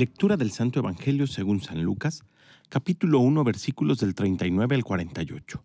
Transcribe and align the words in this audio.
Lectura 0.00 0.38
del 0.38 0.50
Santo 0.50 0.78
Evangelio 0.78 1.26
según 1.26 1.60
San 1.60 1.82
Lucas, 1.82 2.24
capítulo 2.70 3.18
1, 3.18 3.44
versículos 3.44 3.98
del 3.98 4.14
39 4.14 4.76
al 4.76 4.82
48. 4.82 5.62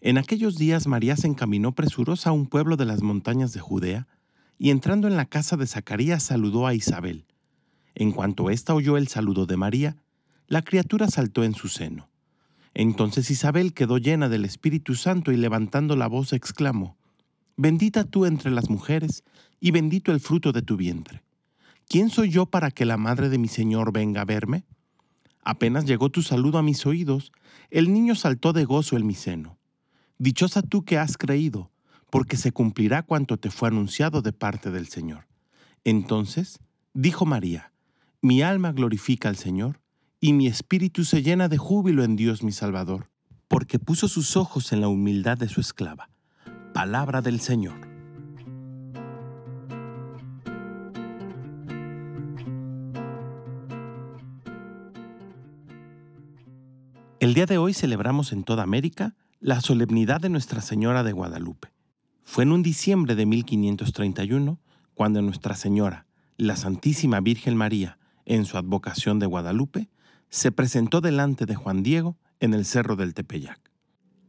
En 0.00 0.18
aquellos 0.18 0.58
días 0.58 0.88
María 0.88 1.14
se 1.14 1.28
encaminó 1.28 1.70
presurosa 1.70 2.30
a 2.30 2.32
un 2.32 2.48
pueblo 2.48 2.76
de 2.76 2.84
las 2.84 3.00
montañas 3.00 3.52
de 3.52 3.60
Judea, 3.60 4.08
y 4.58 4.70
entrando 4.70 5.06
en 5.06 5.16
la 5.16 5.24
casa 5.24 5.56
de 5.56 5.68
Zacarías 5.68 6.24
saludó 6.24 6.66
a 6.66 6.74
Isabel. 6.74 7.26
En 7.94 8.10
cuanto 8.10 8.50
ésta 8.50 8.74
oyó 8.74 8.96
el 8.96 9.06
saludo 9.06 9.46
de 9.46 9.56
María, 9.56 10.02
la 10.48 10.62
criatura 10.62 11.06
saltó 11.06 11.44
en 11.44 11.54
su 11.54 11.68
seno. 11.68 12.10
Entonces 12.74 13.30
Isabel 13.30 13.72
quedó 13.72 13.98
llena 13.98 14.28
del 14.28 14.44
Espíritu 14.46 14.96
Santo 14.96 15.30
y 15.30 15.36
levantando 15.36 15.94
la 15.94 16.08
voz 16.08 16.32
exclamó, 16.32 16.96
Bendita 17.56 18.02
tú 18.02 18.26
entre 18.26 18.50
las 18.50 18.68
mujeres, 18.68 19.22
y 19.60 19.70
bendito 19.70 20.10
el 20.10 20.18
fruto 20.18 20.50
de 20.50 20.62
tu 20.62 20.76
vientre. 20.76 21.22
¿Quién 21.90 22.08
soy 22.08 22.30
yo 22.30 22.46
para 22.46 22.70
que 22.70 22.84
la 22.86 22.96
madre 22.96 23.28
de 23.28 23.36
mi 23.36 23.48
Señor 23.48 23.92
venga 23.92 24.20
a 24.20 24.24
verme? 24.24 24.64
Apenas 25.42 25.84
llegó 25.86 26.08
tu 26.08 26.22
saludo 26.22 26.56
a 26.58 26.62
mis 26.62 26.86
oídos, 26.86 27.32
el 27.68 27.92
niño 27.92 28.14
saltó 28.14 28.52
de 28.52 28.64
gozo 28.64 28.96
en 28.96 29.06
mi 29.06 29.14
seno. 29.14 29.58
Dichosa 30.16 30.62
tú 30.62 30.84
que 30.84 30.98
has 30.98 31.18
creído, 31.18 31.72
porque 32.08 32.36
se 32.36 32.52
cumplirá 32.52 33.02
cuanto 33.02 33.38
te 33.38 33.50
fue 33.50 33.68
anunciado 33.68 34.22
de 34.22 34.32
parte 34.32 34.70
del 34.70 34.86
Señor. 34.86 35.26
Entonces 35.82 36.60
dijo 36.94 37.26
María, 37.26 37.72
mi 38.22 38.40
alma 38.40 38.70
glorifica 38.72 39.28
al 39.28 39.36
Señor, 39.36 39.80
y 40.20 40.32
mi 40.32 40.46
espíritu 40.46 41.04
se 41.04 41.22
llena 41.22 41.48
de 41.48 41.58
júbilo 41.58 42.04
en 42.04 42.14
Dios 42.14 42.44
mi 42.44 42.52
Salvador, 42.52 43.10
porque 43.48 43.80
puso 43.80 44.06
sus 44.06 44.36
ojos 44.36 44.72
en 44.72 44.80
la 44.80 44.88
humildad 44.88 45.38
de 45.38 45.48
su 45.48 45.60
esclava. 45.60 46.08
Palabra 46.72 47.20
del 47.20 47.40
Señor. 47.40 47.89
El 57.20 57.34
día 57.34 57.44
de 57.44 57.58
hoy 57.58 57.74
celebramos 57.74 58.32
en 58.32 58.44
toda 58.44 58.62
América 58.62 59.14
la 59.40 59.60
solemnidad 59.60 60.22
de 60.22 60.30
Nuestra 60.30 60.62
Señora 60.62 61.02
de 61.02 61.12
Guadalupe. 61.12 61.70
Fue 62.24 62.44
en 62.44 62.52
un 62.52 62.62
diciembre 62.62 63.14
de 63.14 63.26
1531 63.26 64.58
cuando 64.94 65.20
Nuestra 65.20 65.54
Señora, 65.54 66.06
la 66.38 66.56
Santísima 66.56 67.20
Virgen 67.20 67.56
María, 67.56 67.98
en 68.24 68.46
su 68.46 68.56
advocación 68.56 69.18
de 69.18 69.26
Guadalupe, 69.26 69.90
se 70.30 70.50
presentó 70.50 71.02
delante 71.02 71.44
de 71.44 71.54
Juan 71.56 71.82
Diego 71.82 72.16
en 72.40 72.54
el 72.54 72.64
cerro 72.64 72.96
del 72.96 73.12
Tepeyac. 73.12 73.70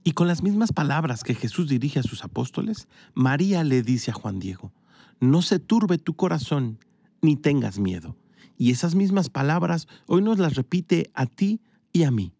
Y 0.03 0.12
con 0.12 0.28
las 0.28 0.44
mismas 0.44 0.73
palabras 0.73 1.23
que 1.23 1.34
Jesús 1.34 1.69
dirige 1.69 2.00
a 2.00 2.03
sus 2.03 2.25
apóstoles, 2.25 2.89
María 3.14 3.64
le 3.64 3.84
dice 3.84 4.12
a 4.12 4.16
Juan 4.16 4.39
Diego, 4.39 4.73
no 5.22 5.42
se 5.42 5.59
turbe 5.59 5.97
tu 5.97 6.17
corazón, 6.17 6.78
ni 7.22 7.38
tengas 7.38 7.80
miedo. 7.80 8.17
Y 8.58 8.72
esas 8.72 8.95
mismas 8.95 9.30
palabras 9.30 9.88
hoy 10.08 10.22
nos 10.22 10.39
las 10.39 10.56
repite 10.56 11.09
a 11.14 11.25
ti 11.25 11.62
y 11.94 12.03
a 12.03 12.12
mí. 12.12 12.34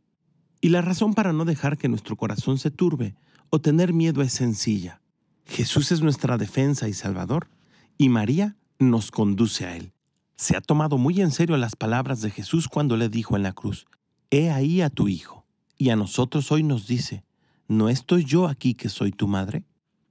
Y 0.62 0.70
la 0.70 0.81
razón 0.81 1.16
para 1.16 1.34
no 1.34 1.44
dejar 1.44 1.78
que 1.78 1.90
nuestro 1.90 2.16
corazón 2.16 2.59
se 2.59 2.70
turbe 2.70 3.16
o 3.50 3.59
tener 3.59 3.94
miedo 3.94 4.22
es 4.22 4.31
sencilla. 4.31 5.02
Jesús 5.45 5.92
es 5.92 6.02
nuestra 6.02 6.38
defensa 6.38 6.88
y 6.88 6.94
Salvador, 6.94 7.50
y 7.98 8.09
María 8.09 8.56
nos 8.78 9.09
conduce 9.09 9.66
a 9.66 9.76
Él. 9.76 9.92
Se 10.36 10.56
ha 10.56 10.62
tomado 10.62 10.98
muy 10.98 11.20
en 11.20 11.31
serio 11.31 11.58
las 11.58 11.76
palabras 11.76 12.22
de 12.22 12.31
Jesús 12.31 12.68
cuando 12.68 12.95
le 12.95 13.09
dijo 13.09 13.36
en 13.36 13.44
la 13.44 13.53
cruz, 13.53 13.86
He 14.30 14.50
ahí 14.52 14.81
a 14.81 14.90
tu 14.90 15.08
Hijo. 15.08 15.45
Y 15.78 15.90
a 15.90 15.95
nosotros 15.95 16.52
hoy 16.52 16.62
nos 16.62 16.86
dice, 16.86 17.23
¿no 17.68 17.90
estoy 17.90 18.23
yo 18.23 18.48
aquí 18.48 18.75
que 18.75 18.88
soy 18.88 19.12
tu 19.12 19.28
madre? 19.28 19.66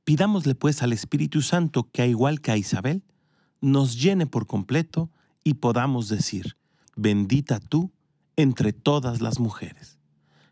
Pidámosle 0.05 0.57
pues 0.57 0.83
al 0.83 0.92
Espíritu 0.92 1.42
Santo 1.42 1.89
que, 1.92 2.07
igual 2.09 2.41
que 2.41 2.51
a 2.51 2.57
Isabel, 2.57 3.05
nos 3.61 4.01
llene 4.01 4.27
por 4.27 4.47
completo 4.47 5.11
y 5.45 5.55
podamos 5.55 6.09
decir, 6.09 6.57
bendita 6.97 7.61
tú 7.61 7.92
entre 8.36 8.73
todas 8.73 9.20
las 9.20 9.39
mujeres. 9.39 9.99